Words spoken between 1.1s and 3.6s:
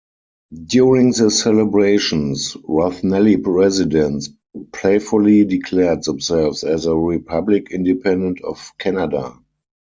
the celebrations, Rathnelly